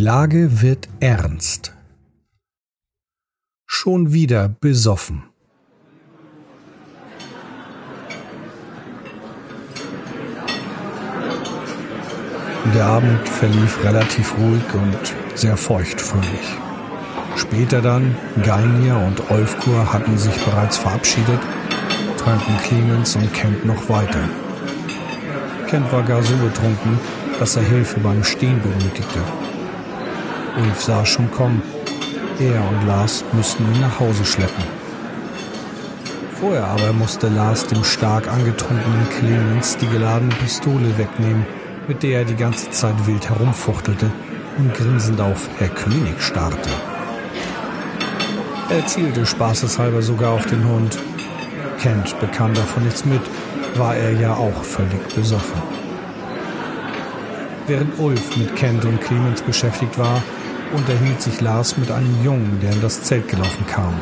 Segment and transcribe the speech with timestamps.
[0.00, 1.74] Die Lage wird ernst.
[3.66, 5.24] Schon wieder besoffen.
[12.74, 16.48] Der Abend verlief relativ ruhig und sehr feuchtfröhlich.
[17.36, 21.40] Später dann, Gainier und Olfkur hatten sich bereits verabschiedet,
[22.16, 24.30] tranken Clemens und Kent noch weiter.
[25.66, 26.98] Kent war gar so betrunken,
[27.38, 29.20] dass er Hilfe beim Stehen benötigte.
[30.56, 31.62] Ulf sah schon kommen.
[32.38, 34.64] Er und Lars müssten ihn nach Hause schleppen.
[36.40, 41.46] Vorher aber musste Lars dem stark angetrunkenen Clemens die geladene Pistole wegnehmen,
[41.86, 44.10] mit der er die ganze Zeit wild herumfuchtelte
[44.56, 46.70] und grinsend auf Herr König starrte.
[48.70, 50.98] Er zielte spaßeshalber sogar auf den Hund.
[51.80, 53.22] Kent bekam davon nichts mit,
[53.74, 55.60] war er ja auch völlig besoffen.
[57.66, 60.22] Während Ulf mit Kent und Clemens beschäftigt war,
[60.72, 63.94] unterhielt sich Lars mit einem Jungen, der in das Zelt gelaufen kam.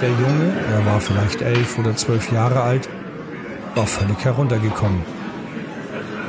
[0.00, 2.88] Der Junge, er war vielleicht elf oder zwölf Jahre alt,
[3.74, 5.02] war völlig heruntergekommen.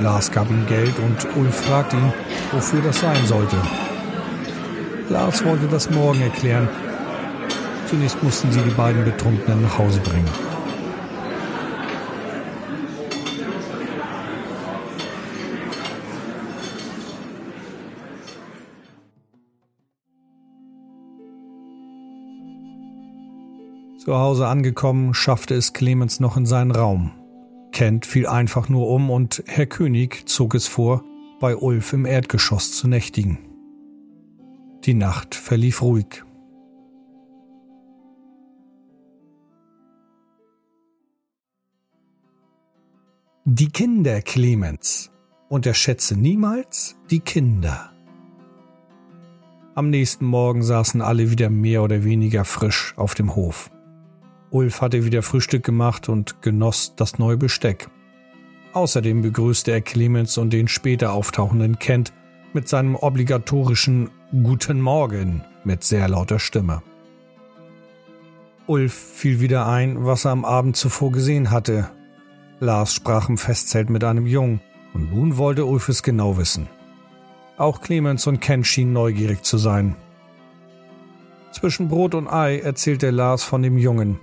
[0.01, 2.13] Lars gab ihm Geld und Ulf fragte ihn,
[2.51, 3.57] wofür das sein sollte.
[5.09, 6.69] Lars wollte das morgen erklären.
[7.87, 10.48] Zunächst mussten sie die beiden Betrunkenen nach Hause bringen.
[23.99, 27.11] Zu Hause angekommen, schaffte es Clemens noch in seinen Raum.
[27.73, 31.03] Kent fiel einfach nur um und Herr König zog es vor,
[31.41, 33.39] bei Ulf im Erdgeschoss zu nächtigen.
[34.85, 36.23] Die Nacht verlief ruhig.
[43.43, 45.11] Die Kinder Clemens.
[45.49, 47.91] Unterschätze niemals die Kinder.
[49.75, 53.69] Am nächsten Morgen saßen alle wieder mehr oder weniger frisch auf dem Hof.
[54.51, 57.87] Ulf hatte wieder Frühstück gemacht und genoss das neue Besteck.
[58.73, 62.13] Außerdem begrüßte er Clemens und den später auftauchenden Kent
[62.53, 64.09] mit seinem obligatorischen
[64.43, 66.81] Guten Morgen mit sehr lauter Stimme.
[68.67, 71.89] Ulf fiel wieder ein, was er am Abend zuvor gesehen hatte.
[72.59, 74.61] Lars sprach im Festzelt mit einem Jungen,
[74.93, 76.67] und nun wollte Ulf es genau wissen.
[77.57, 79.95] Auch Clemens und Kent schienen neugierig zu sein.
[81.51, 84.19] Zwischen Brot und Ei erzählte Lars von dem Jungen,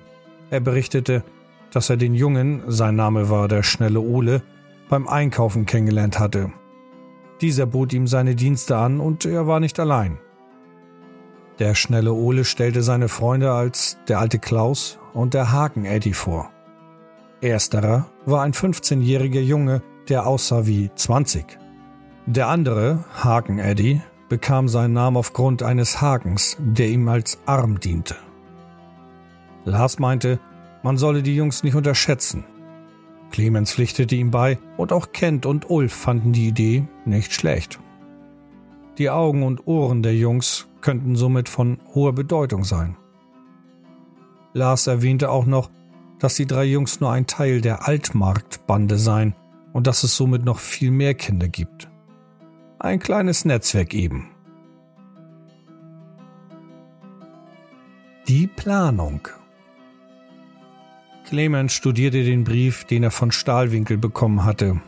[0.51, 1.25] er berichtete,
[1.73, 4.43] dass er den Jungen, sein Name war der schnelle Ole,
[4.89, 6.53] beim Einkaufen kennengelernt hatte.
[7.41, 10.19] Dieser bot ihm seine Dienste an und er war nicht allein.
[11.59, 16.51] Der schnelle Ole stellte seine Freunde als der alte Klaus und der Haken Eddie vor.
[17.41, 21.59] Ersterer war ein 15-jähriger Junge, der aussah wie 20.
[22.27, 28.17] Der andere, Haken Eddie, bekam seinen Namen aufgrund eines Hakens, der ihm als Arm diente.
[29.67, 30.39] Lars meinte,
[30.83, 32.45] man solle die Jungs nicht unterschätzen.
[33.31, 37.81] Clemens pflichtete ihm bei und auch Kent und Ulf fanden die Idee nicht schlecht.
[38.97, 42.97] Die Augen und Ohren der Jungs könnten somit von hoher Bedeutung sein.
[44.55, 45.69] Lars erwähnte auch noch,
[46.21, 49.35] dass die drei Jungs nur ein Teil der Altmarktbande seien
[49.73, 51.91] und dass es somit noch viel mehr Kinder gibt.
[52.79, 54.31] Ein kleines Netzwerk eben.
[58.29, 59.29] Die Planung
[61.27, 64.81] Clemens studierte den Brief, den er von Stahlwinkel bekommen hatte.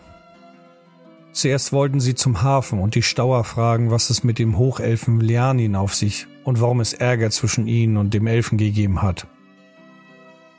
[1.32, 5.74] Zuerst wollten sie zum Hafen und die Stauer fragen, was es mit dem Hochelfen Lianin
[5.74, 9.26] auf sich und warum es Ärger zwischen ihnen und dem Elfen gegeben hat.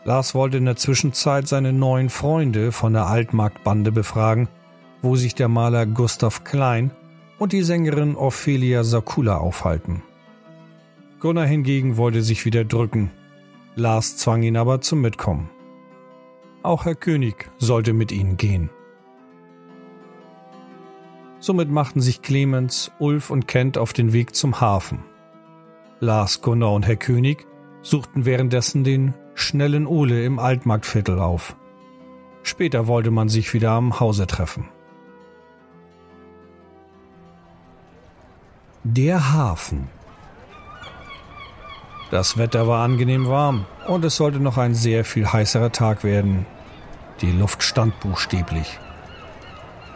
[0.03, 4.49] Lars wollte in der Zwischenzeit seine neuen Freunde von der Altmarktbande befragen,
[5.01, 6.91] wo sich der Maler Gustav Klein
[7.37, 10.01] und die Sängerin Ophelia Sakula aufhalten.
[11.19, 13.11] Gunnar hingegen wollte sich wieder drücken.
[13.75, 15.49] Lars zwang ihn aber zum Mitkommen.
[16.61, 18.69] Auch Herr König sollte mit ihnen gehen.
[21.39, 25.05] Somit machten sich Clemens, Ulf und Kent auf den Weg zum Hafen.
[26.01, 27.47] Lars, Gunnar und Herr König
[27.81, 31.55] suchten währenddessen den schnellen Ole im Altmarktviertel auf.
[32.43, 34.67] Später wollte man sich wieder am Hause treffen.
[38.83, 39.87] Der Hafen
[42.11, 46.45] das Wetter war angenehm warm und es sollte noch ein sehr viel heißerer Tag werden.
[47.21, 48.79] Die Luft stand buchstäblich.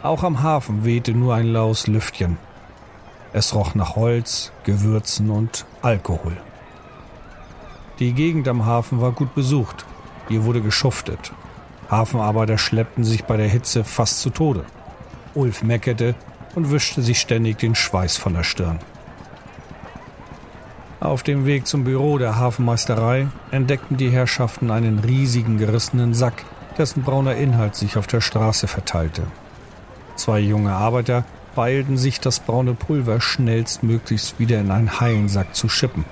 [0.02, 2.38] Auch am Hafen wehte nur ein laues Lüftchen.
[3.32, 6.36] Es roch nach Holz, Gewürzen und Alkohol.
[7.98, 9.84] Die Gegend am Hafen war gut besucht.
[10.28, 11.32] Hier wurde geschuftet.
[11.90, 14.64] Hafenarbeiter schleppten sich bei der Hitze fast zu Tode.
[15.34, 16.14] Ulf meckerte,
[16.54, 18.78] und wischte sich ständig den Schweiß von der Stirn.
[21.04, 26.46] Auf dem Weg zum Büro der Hafenmeisterei entdeckten die Herrschaften einen riesigen gerissenen Sack,
[26.78, 29.24] dessen brauner Inhalt sich auf der Straße verteilte.
[30.16, 36.06] Zwei junge Arbeiter beeilten sich, das braune Pulver schnellstmöglichst wieder in einen Heilensack zu schippen.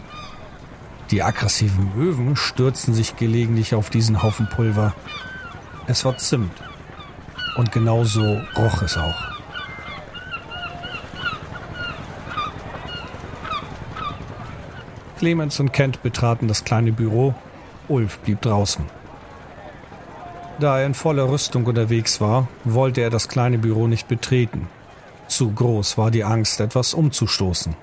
[1.10, 4.94] Die aggressiven Möwen stürzten sich gelegentlich auf diesen Haufen Pulver.
[5.86, 6.52] Es war Zimt.
[7.56, 9.31] Und genau so roch es auch.
[15.22, 17.32] Clemens und Kent betraten das kleine Büro.
[17.86, 18.84] Ulf blieb draußen.
[20.58, 24.66] Da er in voller Rüstung unterwegs war, wollte er das kleine Büro nicht betreten.
[25.28, 27.76] Zu groß war die Angst, etwas umzustoßen.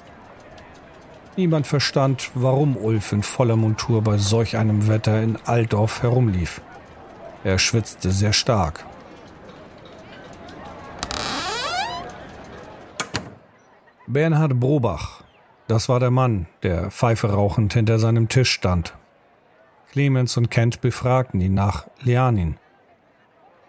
[1.37, 6.59] Niemand verstand, warum Ulf in voller Montur bei solch einem Wetter in Altdorf herumlief.
[7.45, 8.83] Er schwitzte sehr stark.
[14.07, 15.23] Bernhard Brobach,
[15.69, 18.95] das war der Mann, der Pfeife rauchend hinter seinem Tisch stand.
[19.91, 22.55] Clemens und Kent befragten ihn nach Leanin.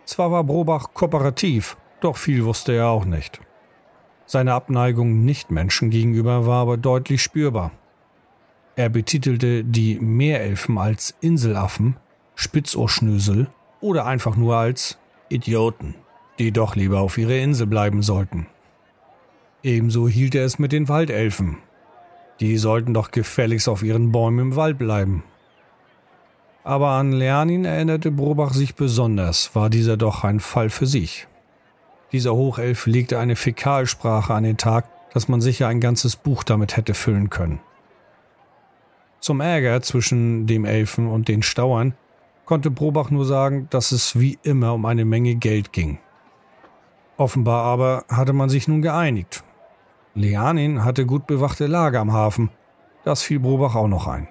[0.06, 3.40] Zwar war Brobach kooperativ, doch viel wusste er auch nicht.
[4.24, 7.70] Seine Abneigung Nichtmenschen gegenüber war aber deutlich spürbar.
[8.76, 11.96] Er betitelte die Meerelfen als Inselaffen,
[12.34, 13.48] Spitzohrschnösel
[13.82, 14.98] oder einfach nur als
[15.28, 15.96] Idioten,
[16.38, 18.46] die doch lieber auf ihrer Insel bleiben sollten.
[19.62, 21.58] Ebenso hielt er es mit den Waldelfen.
[22.40, 25.22] Die sollten doch gefälligst auf ihren Bäumen im Wald bleiben.
[26.64, 31.26] Aber an Leanin erinnerte Brobach sich besonders, war dieser doch ein Fall für sich.
[32.12, 36.76] Dieser Hochelf legte eine Fäkalsprache an den Tag, dass man sicher ein ganzes Buch damit
[36.76, 37.60] hätte füllen können.
[39.20, 41.94] Zum Ärger zwischen dem Elfen und den Stauern
[42.46, 45.98] konnte Probach nur sagen, dass es wie immer um eine Menge Geld ging.
[47.16, 49.44] Offenbar aber hatte man sich nun geeinigt.
[50.14, 52.50] Leanin hatte gut bewachte Lager am Hafen,
[53.04, 54.28] das fiel Brobach auch noch ein.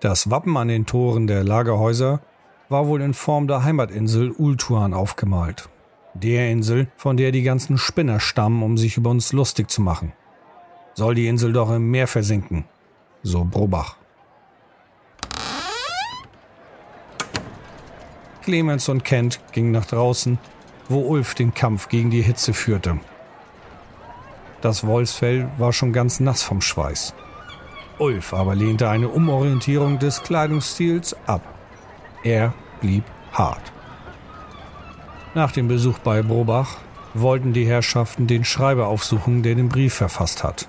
[0.00, 2.20] Das Wappen an den Toren der Lagerhäuser
[2.68, 5.68] war wohl in Form der Heimatinsel Ultuan aufgemalt
[6.22, 10.12] der Insel, von der die ganzen Spinner stammen, um sich über uns lustig zu machen.
[10.94, 12.64] Soll die Insel doch im Meer versinken,
[13.22, 13.96] so Brobach.
[18.42, 20.38] Clemens und Kent gingen nach draußen,
[20.88, 22.98] wo Ulf den Kampf gegen die Hitze führte.
[24.60, 27.14] Das Wolfsfell war schon ganz nass vom Schweiß.
[27.98, 31.42] Ulf aber lehnte eine Umorientierung des Kleidungsstils ab.
[32.22, 33.72] Er blieb hart.
[35.34, 36.76] Nach dem Besuch bei Brobach
[37.14, 40.68] wollten die Herrschaften den Schreiber aufsuchen, der den Brief verfasst hat.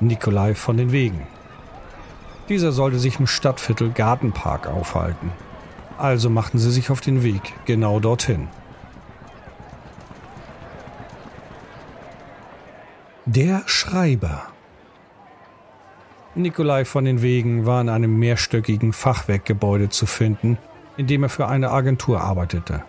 [0.00, 1.26] Nikolai von den Wegen.
[2.48, 5.32] Dieser sollte sich im Stadtviertel Gartenpark aufhalten.
[5.98, 8.48] Also machten sie sich auf den Weg genau dorthin.
[13.28, 14.44] Der Schreiber.
[16.36, 20.58] Nikolai von den Wegen war in einem mehrstöckigen Fachwerkgebäude zu finden,
[20.96, 22.84] in dem er für eine Agentur arbeitete.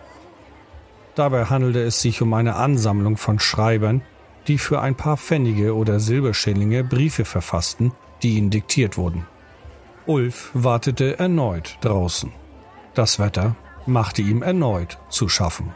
[1.16, 4.02] Dabei handelte es sich um eine Ansammlung von Schreibern,
[4.46, 7.90] die für ein paar Pfennige oder Silberschillinge Briefe verfassten,
[8.22, 9.26] die ihnen diktiert wurden.
[10.06, 12.30] Ulf wartete erneut draußen.
[12.94, 15.74] Das Wetter machte ihm erneut zu schaffen.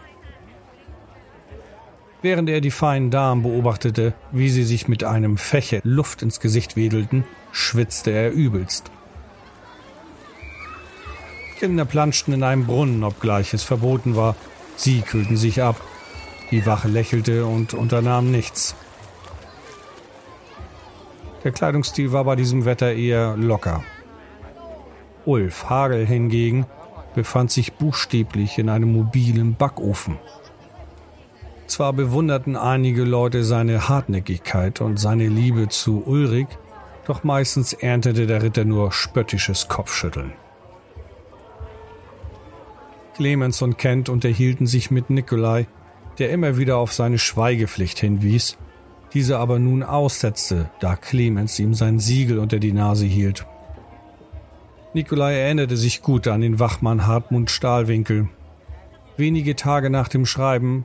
[2.23, 6.77] Während er die feinen Damen beobachtete, wie sie sich mit einem Fächer Luft ins Gesicht
[6.77, 8.91] wedelten, schwitzte er übelst.
[11.59, 14.37] Kinder planschten in einem Brunnen, obgleich es verboten war,
[14.77, 15.81] Sie kühlten sich ab.
[16.51, 18.75] Die Wache lächelte und unternahm nichts.
[21.45, 23.85] Der Kleidungsstil war bei diesem Wetter eher locker.
[25.25, 26.67] Ulf Hagel hingegen
[27.15, 30.19] befand sich buchstäblich in einem mobilen Backofen.
[31.73, 36.49] Zwar bewunderten einige Leute seine Hartnäckigkeit und seine Liebe zu Ulrich,
[37.07, 40.35] doch meistens erntete der Ritter nur spöttisches Kopfschütteln.
[43.15, 45.67] Clemens und Kent unterhielten sich mit Nikolai,
[46.19, 48.59] der immer wieder auf seine Schweigepflicht hinwies,
[49.15, 53.47] diese aber nun aussetzte, da Clemens ihm sein Siegel unter die Nase hielt.
[54.93, 58.29] Nikolai erinnerte sich gut an den Wachmann Hartmut Stahlwinkel.
[59.17, 60.85] Wenige Tage nach dem Schreiben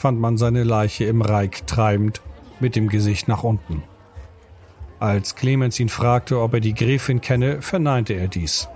[0.00, 2.22] fand man seine Leiche im Reik treibend,
[2.58, 3.82] mit dem Gesicht nach unten.
[4.98, 8.66] Als Clemens ihn fragte, ob er die Gräfin kenne, verneinte er dies.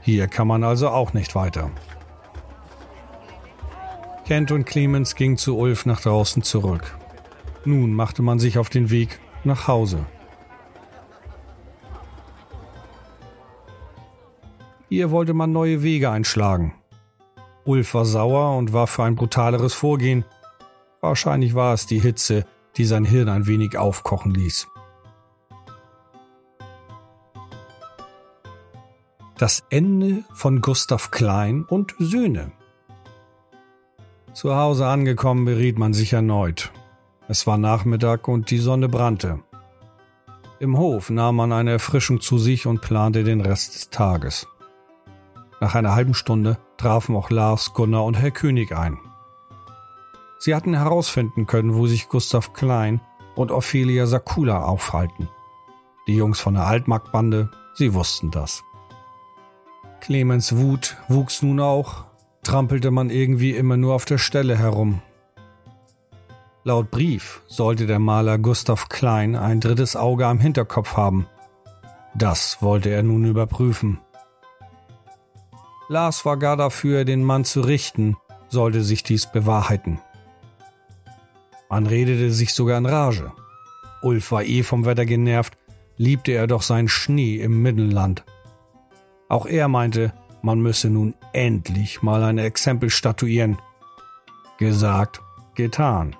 [0.00, 1.70] Hier kann man also auch nicht weiter.
[4.24, 6.96] Kent und Clemens gingen zu Ulf nach draußen zurück.
[7.66, 10.06] Nun machte man sich auf den Weg nach Hause.
[14.88, 16.72] Hier wollte man neue Wege einschlagen.
[17.64, 20.24] Ulf war sauer und war für ein brutaleres Vorgehen.
[21.00, 22.44] Wahrscheinlich war es die Hitze,
[22.76, 24.68] die sein Hirn ein wenig aufkochen ließ.
[29.38, 32.52] Das Ende von Gustav Klein und Söhne.
[34.32, 36.70] Zu Hause angekommen beriet man sich erneut.
[37.28, 39.40] Es war Nachmittag und die Sonne brannte.
[40.60, 44.46] Im Hof nahm man eine Erfrischung zu sich und plante den Rest des Tages.
[45.60, 48.98] Nach einer halben Stunde trafen auch Lars, Gunnar und Herr König ein.
[50.38, 53.00] Sie hatten herausfinden können, wo sich Gustav Klein
[53.36, 55.28] und Ophelia Sakula aufhalten.
[56.08, 58.64] Die Jungs von der Altmarktbande, sie wussten das.
[60.00, 62.06] Clemens Wut wuchs nun auch,
[62.42, 65.00] trampelte man irgendwie immer nur auf der Stelle herum.
[66.64, 71.26] Laut Brief sollte der Maler Gustav Klein ein drittes Auge am Hinterkopf haben.
[72.16, 74.00] Das wollte er nun überprüfen.
[75.92, 78.16] Lars war gar dafür, den Mann zu richten,
[78.48, 80.00] sollte sich dies bewahrheiten.
[81.68, 83.30] Man redete sich sogar in Rage.
[84.00, 85.58] Ulf war eh vom Wetter genervt,
[85.98, 88.24] liebte er doch seinen Schnee im Mittelland.
[89.28, 93.58] Auch er meinte, man müsse nun endlich mal ein Exempel statuieren.
[94.58, 95.20] Gesagt,
[95.54, 96.16] getan.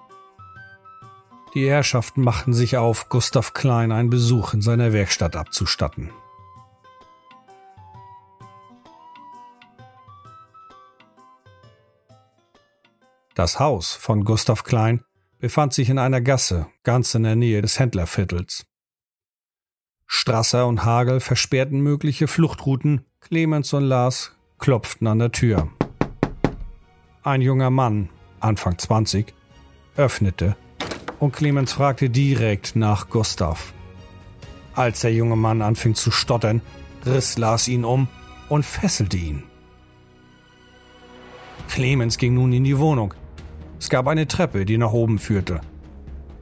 [1.55, 6.11] Die Herrschaften machten sich auf, Gustav Klein einen Besuch in seiner Werkstatt abzustatten.
[13.35, 15.03] Das Haus von Gustav Klein
[15.39, 18.67] befand sich in einer Gasse, ganz in der Nähe des Händlerviertels.
[20.07, 25.71] Strasser und Hagel versperrten mögliche Fluchtrouten, Clemens und Lars klopften an der Tür.
[27.23, 28.11] Ein junger Mann,
[28.41, 29.33] Anfang 20,
[29.97, 30.57] öffnete
[31.19, 33.73] und Clemens fragte direkt nach Gustav.
[34.75, 36.61] Als der junge Mann anfing zu stottern,
[37.07, 38.09] riss Lars ihn um
[38.49, 39.45] und fesselte ihn.
[41.69, 43.15] Clemens ging nun in die Wohnung.
[43.83, 45.61] Es gab eine Treppe, die nach oben führte.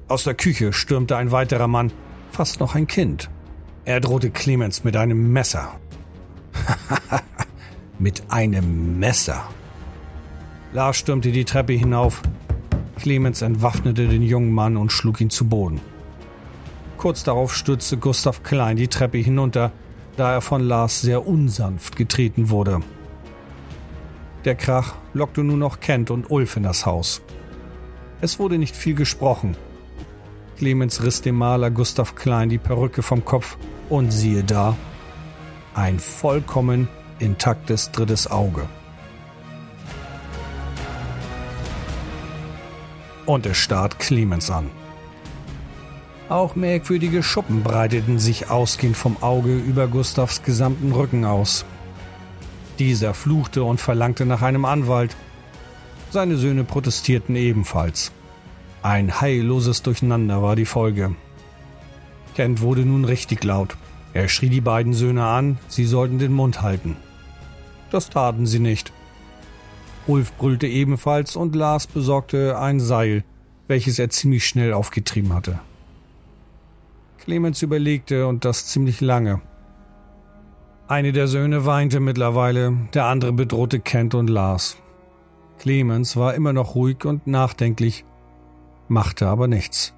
[0.09, 1.91] Aus der Küche stürmte ein weiterer Mann,
[2.31, 3.31] fast noch ein Kind.
[3.87, 5.81] Er drohte Clemens mit einem Messer.
[7.99, 9.43] mit einem Messer.
[10.75, 12.21] Lars stürmte die Treppe hinauf.
[12.99, 15.81] Clemens entwaffnete den jungen Mann und schlug ihn zu Boden.
[16.99, 19.73] Kurz darauf stürzte Gustav Klein die Treppe hinunter,
[20.19, 22.83] da er von Lars sehr unsanft getreten wurde.
[24.45, 27.23] Der Krach lockte nun noch Kent und Ulf in das Haus.
[28.21, 29.57] Es wurde nicht viel gesprochen,
[30.61, 33.57] Clemens riss dem Maler Gustav Klein die Perücke vom Kopf
[33.89, 34.77] und siehe da,
[35.75, 36.87] ein vollkommen
[37.19, 38.69] intaktes drittes Auge.
[43.25, 44.71] Und es starrt Clemens an.
[46.29, 51.65] Auch merkwürdige Schuppen breiteten sich ausgehend vom Auge über Gustavs gesamten Rücken aus.
[52.81, 55.15] Dieser fluchte und verlangte nach einem Anwalt.
[56.11, 58.11] Seine Söhne protestierten ebenfalls.
[58.81, 61.15] Ein heilloses Durcheinander war die Folge.
[62.35, 63.77] Kent wurde nun richtig laut.
[64.15, 66.97] Er schrie die beiden Söhne an, sie sollten den Mund halten.
[67.91, 68.95] Das taten sie nicht.
[70.07, 73.25] Ulf brüllte ebenfalls und Lars besorgte ein Seil,
[73.69, 75.61] welches er ziemlich schnell aufgetrieben hatte.
[77.19, 79.43] Clemens überlegte und das ziemlich lange.
[80.91, 84.77] Eine der Söhne weinte mittlerweile, der andere bedrohte Kent und Lars.
[85.61, 88.05] Clemens war immer noch ruhig und nachdenklich,
[88.89, 89.95] machte aber nichts.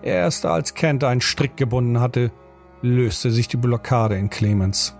[0.00, 2.32] Erst als Kent einen Strick gebunden hatte,
[2.80, 4.96] löste sich die Blockade in Clemens.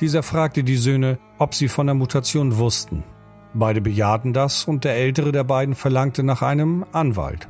[0.00, 3.04] Dieser fragte die Söhne, ob sie von der Mutation wussten.
[3.52, 7.46] Beide bejahten das und der ältere der beiden verlangte nach einem Anwalt.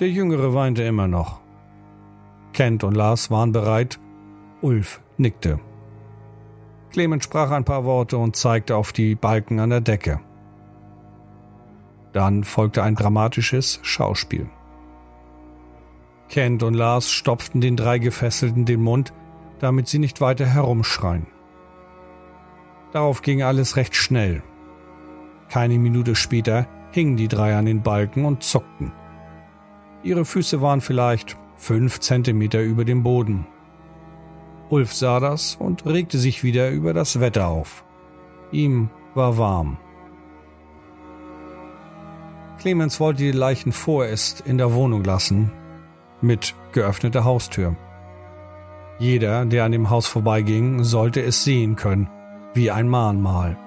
[0.00, 1.40] Der jüngere weinte immer noch.
[2.52, 3.98] Kent und Lars waren bereit,
[4.62, 5.60] Ulf nickte.
[6.90, 10.20] Clemens sprach ein paar Worte und zeigte auf die Balken an der Decke.
[12.12, 14.48] Dann folgte ein dramatisches Schauspiel.
[16.28, 19.12] Kent und Lars stopften den drei Gefesselten den Mund,
[19.58, 21.26] damit sie nicht weiter herumschreien.
[22.92, 24.42] Darauf ging alles recht schnell.
[25.48, 28.92] Keine Minute später hingen die drei an den Balken und zuckten.
[30.02, 33.46] Ihre Füße waren vielleicht fünf Zentimeter über dem Boden.
[34.72, 37.84] Ulf sah das und regte sich wieder über das Wetter auf.
[38.52, 39.76] Ihm war warm.
[42.58, 45.52] Clemens wollte die Leichen vorerst in der Wohnung lassen,
[46.22, 47.76] mit geöffneter Haustür.
[48.98, 52.08] Jeder, der an dem Haus vorbeiging, sollte es sehen können,
[52.54, 53.58] wie ein Mahnmal.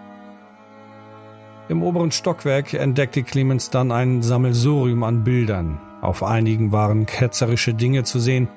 [1.69, 5.79] Im oberen Stockwerk entdeckte Clemens dann ein Sammelsurium an Bildern.
[6.01, 8.47] Auf einigen waren ketzerische Dinge zu sehen,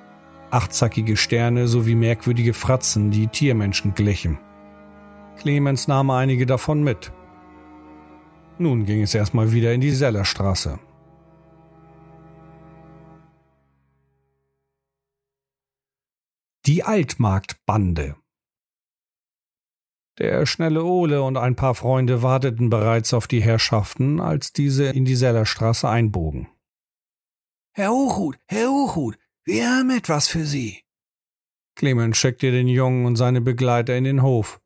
[0.50, 4.38] achtzackige Sterne sowie merkwürdige Fratzen, die Tiermenschen glichen.
[5.37, 7.12] Clemens nahm einige davon mit.
[8.59, 10.78] Nun ging es erstmal wieder in die Sellerstraße.
[16.67, 18.17] Die Altmarktbande
[20.19, 25.05] Der schnelle Ole und ein paar Freunde warteten bereits auf die Herrschaften, als diese in
[25.05, 26.49] die Sellerstraße einbogen.
[27.73, 29.17] Herr Hochhut, Herr Hochhut,
[29.49, 30.83] wir haben etwas für Sie.
[31.75, 34.61] Clemens schickte den Jungen und seine Begleiter in den Hof.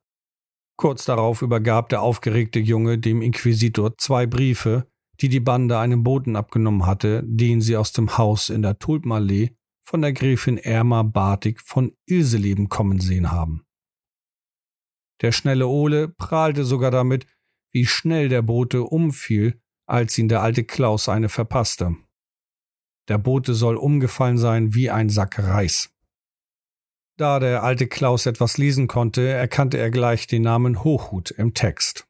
[0.77, 4.89] Kurz darauf übergab der aufgeregte Junge dem Inquisitor zwei Briefe,
[5.21, 9.55] die die Bande einem Boten abgenommen hatte, den sie aus dem Haus in der Tulpenallee
[9.85, 13.65] von der Gräfin Erma Bartik von Ilseleben kommen sehen haben.
[15.21, 17.29] Der schnelle Ole prahlte sogar damit,
[17.71, 21.95] wie schnell der Bote umfiel, als ihn der alte Klaus eine verpasste.
[23.13, 25.91] Der Bote soll umgefallen sein wie ein Sack Reis.
[27.19, 32.09] Da der alte Klaus etwas lesen konnte, erkannte er gleich den Namen Hochhut im Text.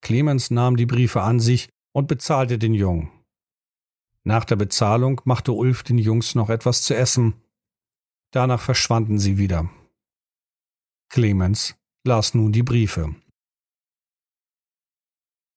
[0.00, 3.10] Clemens nahm die Briefe an sich und bezahlte den Jungen.
[4.22, 7.34] Nach der Bezahlung machte Ulf den Jungs noch etwas zu essen.
[8.30, 9.68] Danach verschwanden sie wieder.
[11.08, 11.74] Clemens
[12.04, 13.16] las nun die Briefe.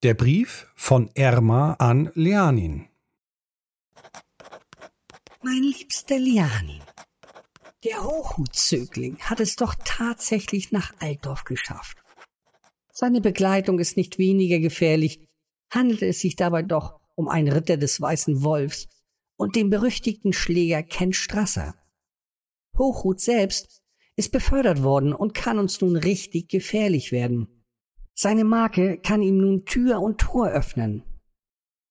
[0.01, 2.87] Der Brief von Erma an Leanin.
[5.47, 6.81] Mein liebster Leanin,
[7.83, 11.99] der Hochhutzögling hat es doch tatsächlich nach Altdorf geschafft.
[12.91, 15.23] Seine Begleitung ist nicht weniger gefährlich,
[15.69, 18.87] handelt es sich dabei doch um einen Ritter des Weißen Wolfs
[19.37, 21.75] und den berüchtigten Schläger Ken Strasser.
[22.75, 23.83] Hochhut selbst
[24.15, 27.63] ist befördert worden und kann uns nun richtig gefährlich werden.
[28.15, 31.03] Seine Marke kann ihm nun Tür und Tor öffnen.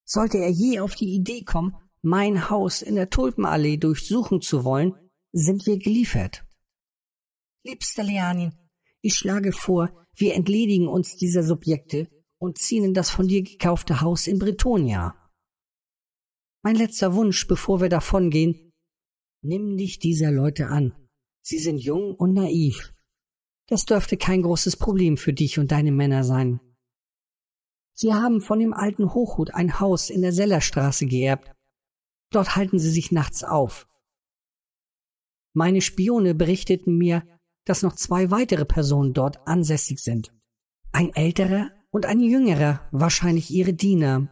[0.04, 4.94] Sollte er je auf die Idee kommen, mein Haus in der Tulpenallee durchsuchen zu wollen,
[5.32, 6.44] sind wir geliefert.
[7.64, 8.52] Liebster Leanin,
[9.00, 14.02] ich schlage vor, wir entledigen uns dieser Subjekte und ziehen in das von dir gekaufte
[14.02, 15.14] Haus in Bretonia.
[16.62, 18.72] Mein letzter Wunsch, bevor wir davongehen,
[19.42, 20.94] nimm dich dieser Leute an.
[21.42, 22.92] Sie sind jung und naiv.
[23.66, 26.60] Das dürfte kein großes Problem für dich und deine Männer sein.
[27.94, 31.50] Sie haben von dem alten Hochhut ein Haus in der Sellerstraße geerbt.
[32.34, 33.86] Dort halten sie sich nachts auf.
[35.54, 37.22] Meine Spione berichteten mir,
[37.64, 40.34] dass noch zwei weitere Personen dort ansässig sind.
[40.90, 44.28] Ein älterer und ein jüngerer, wahrscheinlich ihre Diener.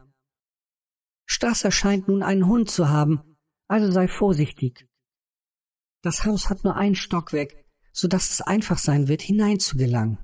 [1.26, 3.36] Strasser scheint nun einen Hund zu haben,
[3.68, 4.88] also sei vorsichtig.
[6.02, 7.54] Das Haus hat nur ein Stockwerk,
[7.92, 10.18] so dass es einfach sein wird, hineinzugelangen.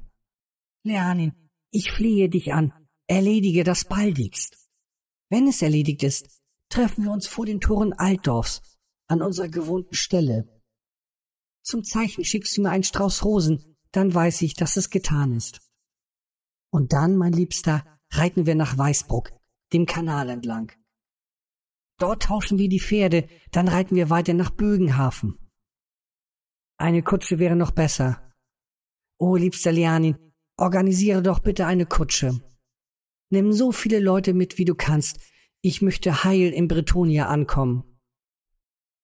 [0.82, 2.72] Leanin, ich flehe dich an,
[3.06, 4.68] erledige das baldigst.
[5.30, 6.37] Wenn es erledigt ist,
[6.68, 8.62] treffen wir uns vor den Toren Altdorfs,
[9.08, 10.48] an unserer gewohnten Stelle.
[11.62, 15.60] Zum Zeichen schickst du mir einen Strauß Rosen, dann weiß ich, dass es getan ist.
[16.70, 19.32] Und dann, mein Liebster, reiten wir nach Weißbruck,
[19.72, 20.72] dem Kanal entlang.
[21.98, 25.38] Dort tauschen wir die Pferde, dann reiten wir weiter nach Bögenhafen.
[26.76, 28.32] Eine Kutsche wäre noch besser.
[29.18, 30.16] Oh, liebster Lianin,
[30.56, 32.40] organisiere doch bitte eine Kutsche.
[33.30, 35.18] Nimm so viele Leute mit, wie du kannst.
[35.62, 37.98] Ich möchte heil in Bretonia ankommen.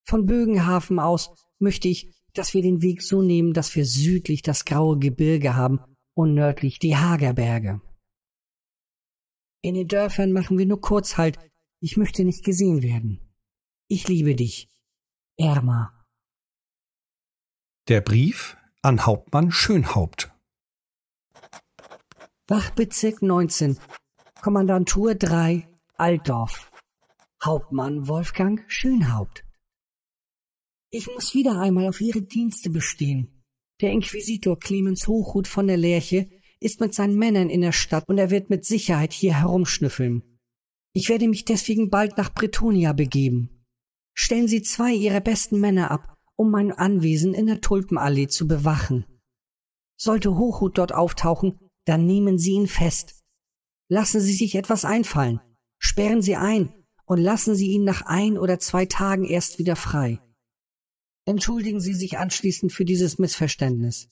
[0.07, 4.65] Von Bögenhafen aus möchte ich dass wir den Weg so nehmen, dass wir südlich das
[4.65, 5.81] graue Gebirge haben
[6.15, 7.81] und nördlich die Hagerberge.
[9.63, 11.39] In den Dörfern machen wir nur kurz Halt.
[11.81, 13.35] Ich möchte nicht gesehen werden.
[13.89, 14.69] Ich liebe dich.
[15.39, 16.05] Erma.
[17.89, 20.33] Der Brief an Hauptmann Schönhaupt.
[22.47, 23.79] Wachbezirk 19,
[24.43, 26.73] Kommandantur 3, Altdorf.
[27.41, 29.45] Hauptmann Wolfgang Schönhaupt.
[30.91, 33.45] Ich muss wieder einmal auf Ihre Dienste bestehen.
[33.81, 36.29] Der Inquisitor Clemens Hochhut von der Lerche
[36.59, 40.41] ist mit seinen Männern in der Stadt und er wird mit Sicherheit hier herumschnüffeln.
[40.95, 43.65] Ich werde mich deswegen bald nach Bretonia begeben.
[44.15, 49.05] Stellen Sie zwei Ihrer besten Männer ab, um mein Anwesen in der Tulpenallee zu bewachen.
[49.97, 53.23] Sollte Hochhut dort auftauchen, dann nehmen Sie ihn fest.
[53.89, 55.41] Lassen Sie sich etwas einfallen,
[55.85, 56.73] sperren Sie ein
[57.05, 60.19] und lassen Sie ihn nach ein oder zwei Tagen erst wieder frei.
[61.27, 64.09] Entschuldigen Sie sich anschließend für dieses Missverständnis.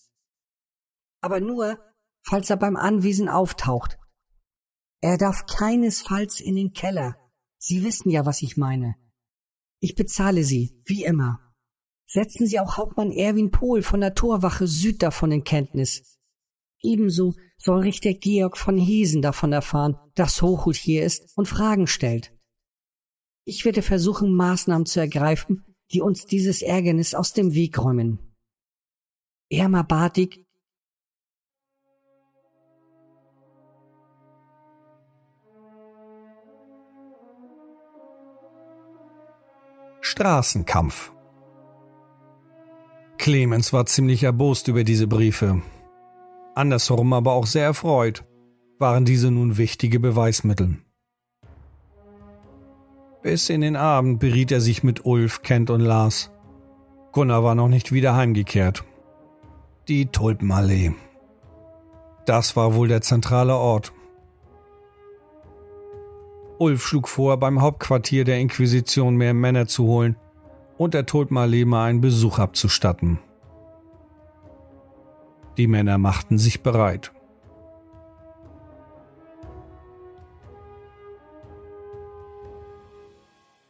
[1.23, 1.79] Aber nur,
[2.23, 3.99] falls er beim Anwesen auftaucht.
[5.01, 7.17] Er darf keinesfalls in den Keller.
[7.59, 8.95] Sie wissen ja, was ich meine.
[9.81, 11.41] Ich bezahle Sie, wie immer.
[12.07, 16.19] Setzen Sie auch Hauptmann Erwin Pohl von der Torwache Süd davon in Kenntnis.
[16.83, 22.33] Ebenso soll Richter Georg von Hiesen davon erfahren, dass Hochhut hier ist und Fragen stellt.
[23.45, 28.35] Ich werde versuchen, Maßnahmen zu ergreifen, die uns dieses Ärgernis aus dem Weg räumen.
[29.49, 30.47] Irma Bartig.
[40.01, 41.13] Straßenkampf
[43.19, 45.63] Clemens war ziemlich erbost über diese Briefe.
[46.55, 48.25] Andersherum aber auch sehr erfreut,
[48.79, 50.79] waren diese nun wichtige Beweismittel.
[53.23, 56.31] Bis in den Abend beriet er sich mit Ulf, Kent und Lars.
[57.13, 58.85] Gunnar war noch nicht wieder heimgekehrt.
[59.89, 60.93] Die Tulpenallee.
[62.27, 63.93] Das war wohl der zentrale Ort.
[66.59, 70.17] Ulf schlug vor, beim Hauptquartier der Inquisition mehr Männer zu holen
[70.77, 73.19] und der Tulpenallee mal einen Besuch abzustatten.
[75.57, 77.13] Die Männer machten sich bereit.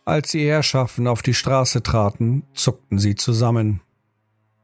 [0.04, 3.80] Als die Herrschaften auf die Straße traten, zuckten sie zusammen.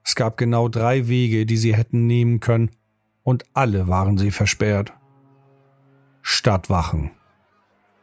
[0.04, 2.70] Es gab genau drei Wege, die sie hätten nehmen können,
[3.22, 4.92] und alle waren sie versperrt.
[6.22, 7.12] Stadtwachen.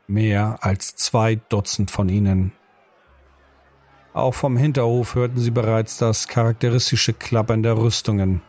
[0.07, 2.51] Mehr als zwei Dutzend von ihnen.
[4.13, 8.41] Auch vom Hinterhof hörten sie bereits das charakteristische Klappern der Rüstungen.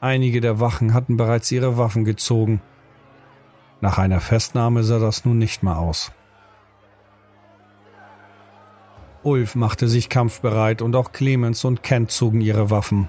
[0.00, 2.60] Einige der Wachen hatten bereits ihre Waffen gezogen.
[3.80, 6.12] Nach einer Festnahme sah das nun nicht mehr aus.
[9.22, 13.08] Ulf machte sich kampfbereit und auch Clemens und Kent zogen ihre Waffen.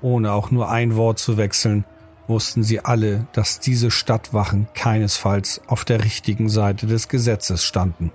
[0.00, 1.84] Ohne auch nur ein Wort zu wechseln,
[2.26, 8.12] wussten sie alle, dass diese Stadtwachen keinesfalls auf der richtigen Seite des Gesetzes standen.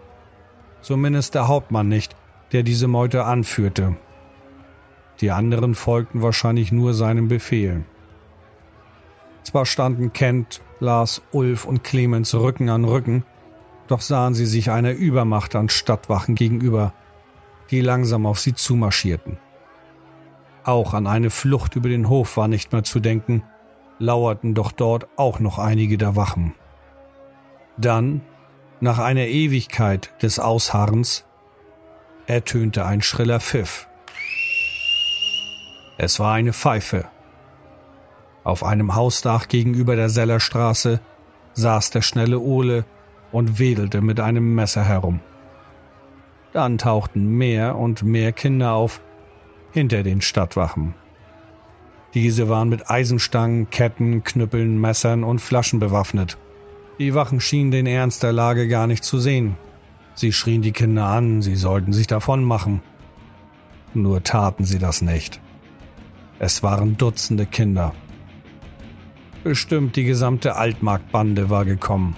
[0.82, 2.16] Zumindest der Hauptmann nicht,
[2.52, 3.96] der diese Meute anführte.
[5.22, 7.84] Die anderen folgten wahrscheinlich nur seinem Befehl.
[9.44, 13.24] Zwar standen Kent, Lars, Ulf und Clemens Rücken an Rücken,
[13.88, 16.94] doch sahen sie sich einer Übermacht an Stadtwachen gegenüber,
[17.72, 19.38] die langsam auf sie zumarschierten.
[20.64, 23.44] Auch an eine Flucht über den Hof war nicht mehr zu denken,
[23.98, 26.54] lauerten doch dort auch noch einige der Wachen.
[27.78, 28.22] Dann,
[28.80, 31.26] nach einer Ewigkeit des Ausharrens,
[32.28, 33.89] ertönte ein schriller Pfiff.
[36.02, 37.10] Es war eine Pfeife.
[38.46, 41.02] Auf einem Hausdach gegenüber der Sellerstraße
[41.56, 42.86] saß der schnelle Ole
[43.34, 45.20] und wedelte mit einem Messer herum.
[46.54, 49.02] Dann tauchten mehr und mehr Kinder auf,
[49.74, 50.94] hinter den Stadtwachen.
[52.14, 56.38] Diese waren mit Eisenstangen, Ketten, Knüppeln, Messern und Flaschen bewaffnet.
[56.98, 59.58] Die Wachen schienen den Ernst der Lage gar nicht zu sehen.
[60.16, 62.82] Sie schrien die Kinder an, sie sollten sich davon machen.
[63.94, 65.42] Nur taten sie das nicht.
[66.42, 67.94] Es waren Dutzende Kinder.
[69.44, 72.16] Bestimmt die gesamte Altmarktbande war gekommen.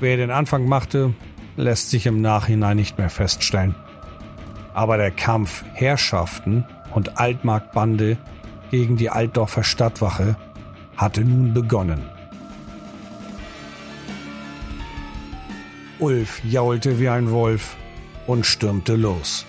[0.00, 1.12] Wer den Anfang machte,
[1.56, 3.74] lässt sich im Nachhinein nicht mehr feststellen.
[4.72, 8.16] Aber der Kampf Herrschaften und Altmarktbande
[8.70, 10.36] gegen die Altdorfer Stadtwache
[10.96, 12.02] hatte nun begonnen.
[15.98, 17.76] Ulf jaulte wie ein Wolf
[18.26, 19.44] und stürmte los.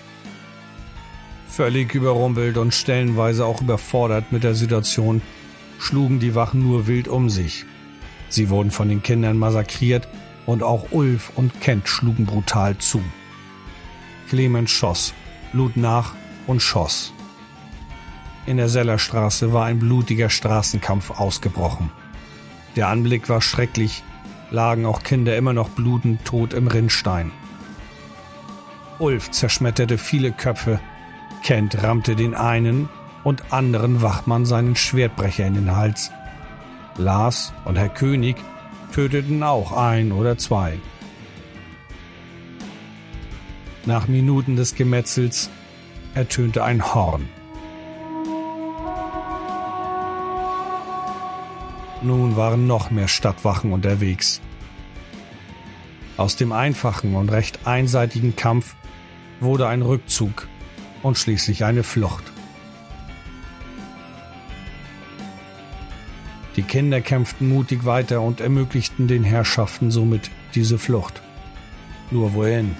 [1.56, 5.22] Völlig überrumpelt und stellenweise auch überfordert mit der Situation,
[5.78, 7.64] schlugen die Wachen nur wild um sich.
[8.28, 10.06] Sie wurden von den Kindern massakriert
[10.44, 13.00] und auch Ulf und Kent schlugen brutal zu.
[14.28, 15.14] Clemens schoss,
[15.54, 16.14] lud nach
[16.46, 17.14] und schoss.
[18.44, 21.90] In der Sellerstraße war ein blutiger Straßenkampf ausgebrochen.
[22.76, 24.02] Der Anblick war schrecklich,
[24.50, 27.32] lagen auch Kinder immer noch blutend tot im Rinnstein.
[28.98, 30.80] Ulf zerschmetterte viele Köpfe,
[31.42, 32.88] Kent rammte den einen
[33.24, 36.10] und anderen Wachmann seinen Schwertbrecher in den Hals.
[36.96, 38.36] Lars und Herr König
[38.92, 40.78] töteten auch ein oder zwei.
[43.84, 45.50] Nach Minuten des Gemetzels
[46.14, 47.28] ertönte ein Horn.
[52.02, 54.40] Nun waren noch mehr Stadtwachen unterwegs.
[56.16, 58.74] Aus dem einfachen und recht einseitigen Kampf
[59.40, 60.48] wurde ein Rückzug
[61.06, 62.24] und schließlich eine Flucht.
[66.56, 71.22] Die Kinder kämpften mutig weiter und ermöglichten den Herrschaften somit diese Flucht.
[72.10, 72.74] Nur wohin?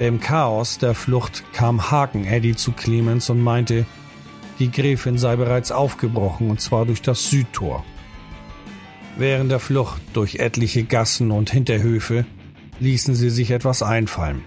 [0.00, 3.86] Im Chaos der Flucht kam Haken Eddie zu Clemens und meinte,
[4.58, 7.84] die Gräfin sei bereits aufgebrochen und zwar durch das Südtor.
[9.16, 12.24] Während der Flucht durch etliche Gassen und Hinterhöfe
[12.80, 14.44] ließen sie sich etwas einfallen.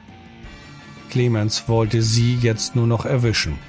[1.11, 3.59] Clemens wollte sie jetzt nur noch erwischen.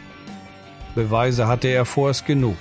[0.95, 2.57] Beweise hatte er vorerst genug.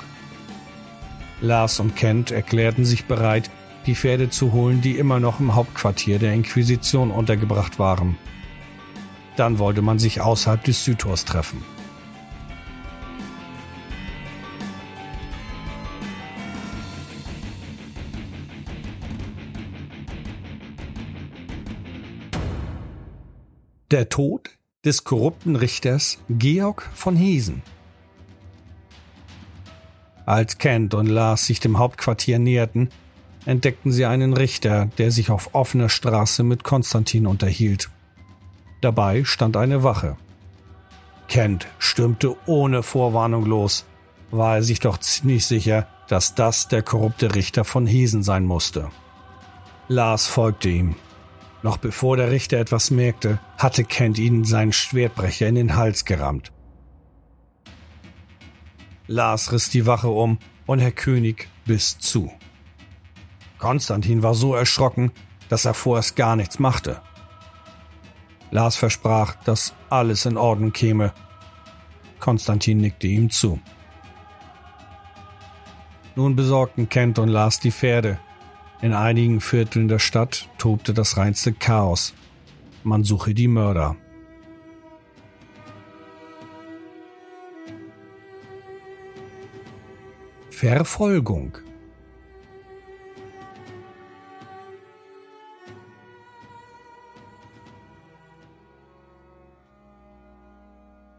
[1.39, 3.51] Lars und Kent erklärten sich bereit,
[3.85, 8.17] die Pferde zu holen, die immer noch im Hauptquartier der Inquisition untergebracht waren.
[9.35, 11.63] Dann wollte man sich außerhalb des Südtors treffen.
[23.91, 27.61] Der Tod des korrupten Richters Georg von Hesen.
[30.25, 32.89] Als Kent und Lars sich dem Hauptquartier näherten,
[33.45, 37.89] entdeckten sie einen Richter, der sich auf offener Straße mit Konstantin unterhielt.
[38.81, 40.17] Dabei stand eine Wache.
[41.27, 43.85] Kent stürmte ohne Vorwarnung los,
[44.31, 48.89] war er sich doch ziemlich sicher, dass das der korrupte Richter von Hesen sein musste.
[49.87, 50.95] Lars folgte ihm.
[51.63, 56.51] Noch bevor der Richter etwas merkte, hatte Kent ihnen seinen Schwertbrecher in den Hals gerammt.
[59.07, 62.31] Lars riss die Wache um und Herr König biss zu.
[63.57, 65.11] Konstantin war so erschrocken,
[65.49, 67.01] dass er vorerst gar nichts machte.
[68.49, 71.13] Lars versprach, dass alles in Ordnung käme.
[72.19, 73.59] Konstantin nickte ihm zu.
[76.15, 78.19] Nun besorgten Kent und Lars die Pferde.
[78.81, 82.15] In einigen Vierteln der Stadt tobte das reinste Chaos.
[82.83, 83.95] Man suche die Mörder.
[90.49, 91.59] Verfolgung.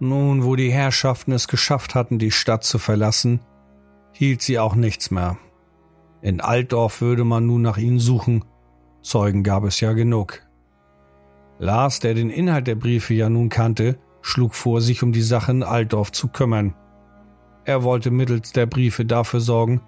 [0.01, 3.39] Nun, wo die Herrschaften es geschafft hatten, die Stadt zu verlassen,
[4.13, 5.39] hielt sie auch nichts mehr.
[6.23, 8.45] In Altdorf würde man nun nach ihnen suchen,
[9.03, 10.47] Zeugen gab es ja genug.
[11.59, 15.51] Lars, der den Inhalt der Briefe ja nun kannte, schlug vor, sich um die Sache
[15.51, 16.75] in Altdorf zu kümmern.
[17.65, 19.81] Er wollte mittels der Briefe dafür sorgen,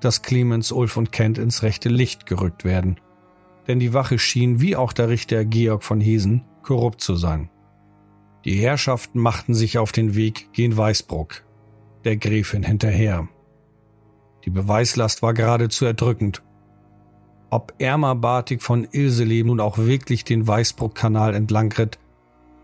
[0.00, 2.96] dass Clemens, Ulf und Kent ins rechte Licht gerückt werden.
[3.68, 7.50] Denn die Wache schien, wie auch der Richter Georg von Hesen, korrupt zu sein.
[8.44, 11.44] Die Herrschaften machten sich auf den Weg gen Weißbruck,
[12.04, 13.28] der Gräfin hinterher.
[14.44, 16.42] Die Beweislast war geradezu erdrückend.
[17.50, 21.98] Ob Erma Bartik von Ilseleben nun auch wirklich den Weißbruck-Kanal entlang ritt,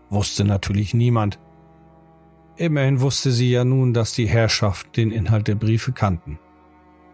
[0.09, 1.39] wusste natürlich niemand.
[2.57, 6.39] Immerhin wusste sie ja nun, dass die Herrschaft den Inhalt der Briefe kannten.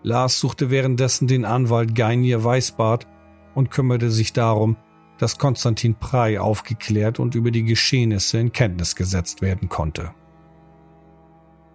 [0.02, 3.08] Lars suchte währenddessen den Anwalt Geinier Weißbart
[3.54, 4.78] und kümmerte sich darum,
[5.18, 10.12] dass Konstantin Prey aufgeklärt und über die Geschehnisse in Kenntnis gesetzt werden konnte.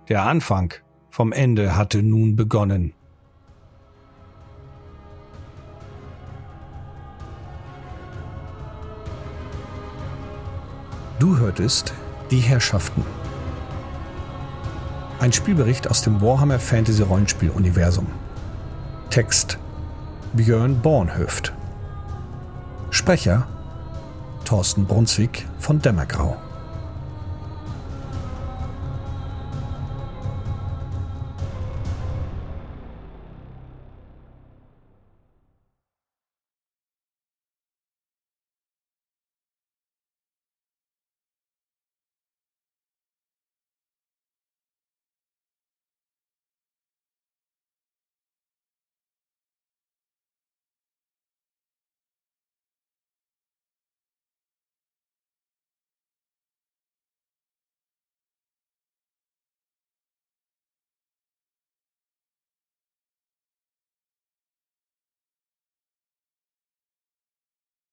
[0.08, 0.74] Der Anfang
[1.10, 2.94] vom Ende hatte nun begonnen.
[11.18, 11.92] Du hörtest
[12.30, 13.04] Die Herrschaften
[15.20, 18.06] ein Spielbericht aus dem Warhammer Fantasy Rollenspiel Universum.
[19.10, 19.58] Text
[20.32, 21.52] Björn Bornhöft.
[22.90, 23.46] Sprecher
[24.46, 26.36] Thorsten Brunswick von Dämmergrau.